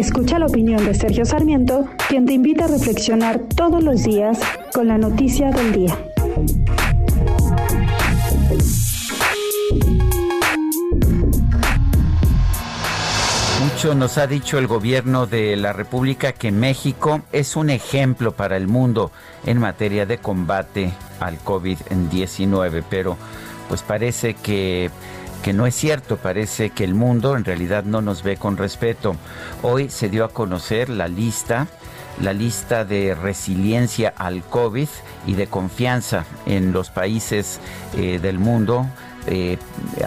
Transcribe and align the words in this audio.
Escucha 0.00 0.38
la 0.38 0.46
opinión 0.46 0.82
de 0.86 0.94
Sergio 0.94 1.26
Sarmiento, 1.26 1.86
quien 2.08 2.24
te 2.24 2.32
invita 2.32 2.64
a 2.64 2.68
reflexionar 2.68 3.38
todos 3.54 3.84
los 3.84 4.02
días 4.02 4.38
con 4.72 4.88
la 4.88 4.96
noticia 4.96 5.50
del 5.50 5.72
día. 5.72 5.98
Mucho 13.62 13.94
nos 13.94 14.16
ha 14.16 14.26
dicho 14.26 14.56
el 14.56 14.66
gobierno 14.66 15.26
de 15.26 15.54
la 15.56 15.74
República 15.74 16.32
que 16.32 16.50
México 16.50 17.20
es 17.30 17.54
un 17.54 17.68
ejemplo 17.68 18.32
para 18.32 18.56
el 18.56 18.68
mundo 18.68 19.12
en 19.44 19.58
materia 19.58 20.06
de 20.06 20.16
combate 20.16 20.94
al 21.20 21.38
COVID-19, 21.44 22.84
pero 22.88 23.18
pues 23.68 23.82
parece 23.82 24.32
que 24.32 24.90
que 25.42 25.52
no 25.52 25.66
es 25.66 25.74
cierto, 25.74 26.16
parece 26.16 26.70
que 26.70 26.84
el 26.84 26.94
mundo 26.94 27.36
en 27.36 27.44
realidad 27.44 27.84
no 27.84 28.02
nos 28.02 28.22
ve 28.22 28.36
con 28.36 28.56
respeto. 28.56 29.16
Hoy 29.62 29.88
se 29.88 30.08
dio 30.08 30.24
a 30.24 30.28
conocer 30.28 30.88
la 30.88 31.08
lista, 31.08 31.66
la 32.20 32.32
lista 32.32 32.84
de 32.84 33.14
resiliencia 33.14 34.12
al 34.16 34.42
COVID 34.42 34.88
y 35.26 35.34
de 35.34 35.46
confianza 35.46 36.24
en 36.46 36.72
los 36.72 36.90
países 36.90 37.60
eh, 37.96 38.18
del 38.20 38.38
mundo. 38.38 38.86
Eh, 39.26 39.58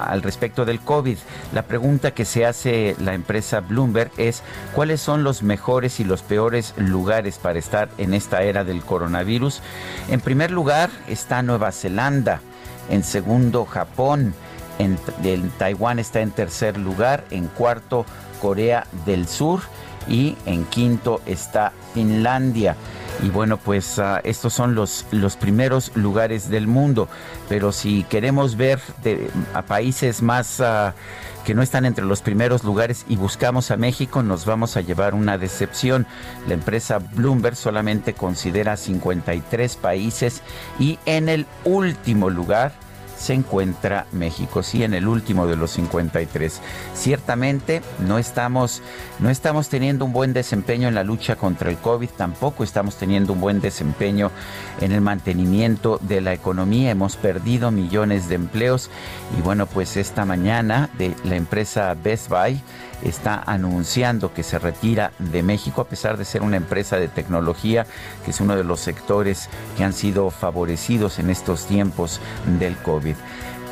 al 0.00 0.22
respecto 0.22 0.64
del 0.64 0.78
COVID. 0.78 1.18
La 1.52 1.62
pregunta 1.62 2.12
que 2.12 2.24
se 2.24 2.46
hace 2.46 2.94
la 3.00 3.12
empresa 3.12 3.58
Bloomberg 3.58 4.12
es 4.16 4.44
cuáles 4.72 5.00
son 5.00 5.24
los 5.24 5.42
mejores 5.42 5.98
y 5.98 6.04
los 6.04 6.22
peores 6.22 6.74
lugares 6.76 7.38
para 7.38 7.58
estar 7.58 7.88
en 7.98 8.14
esta 8.14 8.42
era 8.44 8.62
del 8.62 8.82
coronavirus. 8.82 9.62
En 10.08 10.20
primer 10.20 10.52
lugar 10.52 10.90
está 11.08 11.42
Nueva 11.42 11.72
Zelanda, 11.72 12.40
en 12.88 13.02
segundo 13.02 13.64
Japón, 13.64 14.32
en, 14.80 15.50
Taiwán 15.58 15.98
está 15.98 16.20
en 16.20 16.30
tercer 16.30 16.78
lugar, 16.78 17.24
en 17.30 17.46
cuarto 17.46 18.06
Corea 18.40 18.86
del 19.04 19.28
Sur 19.28 19.60
y 20.08 20.36
en 20.46 20.64
quinto 20.64 21.20
está 21.26 21.72
Finlandia. 21.94 22.76
Y 23.22 23.28
bueno, 23.28 23.58
pues 23.58 23.98
uh, 23.98 24.18
estos 24.24 24.54
son 24.54 24.74
los, 24.74 25.04
los 25.10 25.36
primeros 25.36 25.94
lugares 25.94 26.48
del 26.48 26.66
mundo. 26.66 27.06
Pero 27.50 27.70
si 27.70 28.04
queremos 28.04 28.56
ver 28.56 28.80
a 29.52 29.62
países 29.62 30.22
más 30.22 30.58
uh, 30.60 30.92
que 31.44 31.54
no 31.54 31.60
están 31.62 31.84
entre 31.84 32.06
los 32.06 32.22
primeros 32.22 32.64
lugares 32.64 33.04
y 33.08 33.16
buscamos 33.16 33.70
a 33.70 33.76
México, 33.76 34.22
nos 34.22 34.46
vamos 34.46 34.78
a 34.78 34.80
llevar 34.80 35.14
una 35.14 35.36
decepción. 35.36 36.06
La 36.48 36.54
empresa 36.54 36.98
Bloomberg 36.98 37.56
solamente 37.56 38.14
considera 38.14 38.78
53 38.78 39.76
países 39.76 40.40
y 40.78 40.98
en 41.04 41.28
el 41.28 41.46
último 41.64 42.30
lugar 42.30 42.72
se 43.20 43.34
encuentra 43.34 44.06
México, 44.12 44.62
sí, 44.62 44.82
en 44.82 44.94
el 44.94 45.06
último 45.06 45.46
de 45.46 45.54
los 45.54 45.72
53. 45.72 46.60
Ciertamente 46.94 47.82
no 47.98 48.16
estamos, 48.16 48.82
no 49.18 49.28
estamos 49.28 49.68
teniendo 49.68 50.06
un 50.06 50.14
buen 50.14 50.32
desempeño 50.32 50.88
en 50.88 50.94
la 50.94 51.04
lucha 51.04 51.36
contra 51.36 51.68
el 51.68 51.76
COVID, 51.76 52.08
tampoco 52.16 52.64
estamos 52.64 52.96
teniendo 52.96 53.34
un 53.34 53.40
buen 53.42 53.60
desempeño 53.60 54.30
en 54.80 54.92
el 54.92 55.02
mantenimiento 55.02 55.98
de 56.00 56.22
la 56.22 56.32
economía, 56.32 56.90
hemos 56.90 57.16
perdido 57.16 57.70
millones 57.70 58.30
de 58.30 58.36
empleos 58.36 58.90
y 59.38 59.42
bueno, 59.42 59.66
pues 59.66 59.98
esta 59.98 60.24
mañana 60.24 60.88
de 60.96 61.14
la 61.24 61.36
empresa 61.36 61.94
Best 62.02 62.30
Buy 62.30 62.62
está 63.02 63.42
anunciando 63.46 64.32
que 64.32 64.42
se 64.42 64.58
retira 64.58 65.12
de 65.18 65.42
México 65.42 65.80
a 65.80 65.88
pesar 65.88 66.16
de 66.16 66.24
ser 66.24 66.42
una 66.42 66.56
empresa 66.56 66.96
de 66.96 67.08
tecnología, 67.08 67.86
que 68.24 68.30
es 68.30 68.40
uno 68.40 68.56
de 68.56 68.64
los 68.64 68.80
sectores 68.80 69.48
que 69.76 69.84
han 69.84 69.92
sido 69.92 70.30
favorecidos 70.30 71.18
en 71.18 71.30
estos 71.30 71.66
tiempos 71.66 72.20
del 72.58 72.76
COVID. 72.76 73.16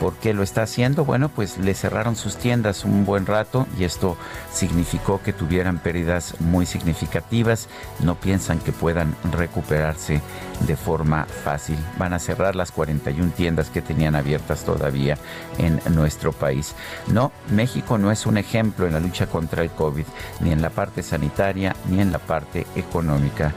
¿Por 0.00 0.14
qué 0.14 0.32
lo 0.32 0.44
está 0.44 0.62
haciendo? 0.62 1.04
Bueno, 1.04 1.28
pues 1.28 1.58
le 1.58 1.74
cerraron 1.74 2.14
sus 2.14 2.36
tiendas 2.36 2.84
un 2.84 3.04
buen 3.04 3.26
rato 3.26 3.66
y 3.76 3.82
esto 3.82 4.16
significó 4.52 5.20
que 5.22 5.32
tuvieran 5.32 5.78
pérdidas 5.78 6.40
muy 6.40 6.66
significativas. 6.66 7.68
No 8.00 8.14
piensan 8.14 8.60
que 8.60 8.70
puedan 8.70 9.16
recuperarse 9.32 10.20
de 10.60 10.76
forma 10.76 11.24
fácil. 11.24 11.78
Van 11.98 12.12
a 12.12 12.20
cerrar 12.20 12.54
las 12.54 12.70
41 12.70 13.32
tiendas 13.32 13.70
que 13.70 13.82
tenían 13.82 14.14
abiertas 14.14 14.64
todavía 14.64 15.18
en 15.58 15.80
nuestro 15.94 16.32
país. 16.32 16.74
No, 17.08 17.32
México 17.50 17.98
no 17.98 18.12
es 18.12 18.24
un 18.24 18.38
ejemplo 18.38 18.86
en 18.86 18.92
la 18.92 19.00
lucha 19.00 19.26
contra 19.26 19.62
el 19.62 19.70
COVID, 19.70 20.06
ni 20.40 20.52
en 20.52 20.62
la 20.62 20.70
parte 20.70 21.02
sanitaria, 21.02 21.74
ni 21.88 22.00
en 22.00 22.12
la 22.12 22.20
parte 22.20 22.66
económica. 22.76 23.52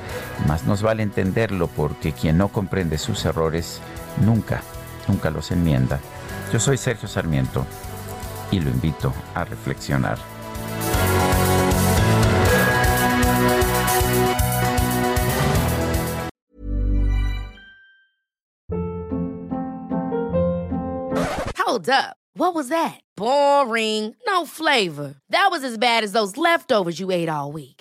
Más 0.48 0.66
nos 0.66 0.82
vale 0.82 1.04
entenderlo 1.04 1.68
porque 1.68 2.14
quien 2.14 2.40
no 2.40 2.48
comprende 2.48 2.98
sus 2.98 3.26
errores 3.26 3.80
nunca, 4.26 4.62
nunca 5.08 5.30
los 5.30 5.52
enmienda. 5.52 6.00
Yo 6.52 6.60
soy 6.60 6.76
Sergio 6.76 7.08
Sarmiento 7.08 7.66
y 8.52 8.60
lo 8.60 8.70
invito 8.70 9.14
a 9.36 9.46
reflexionar. 9.46 10.18
Hold 21.58 21.90
up. 21.90 22.18
What 22.34 22.54
was 22.54 22.68
that? 22.68 23.00
Boring. 23.16 24.14
No 24.28 24.46
flavor. 24.46 25.16
That 25.30 25.50
was 25.52 25.64
as 25.64 25.78
bad 25.78 26.04
as 26.04 26.12
those 26.12 26.36
leftovers 26.36 27.00
you 27.00 27.12
ate 27.12 27.30
all 27.30 27.54
week. 27.54 27.81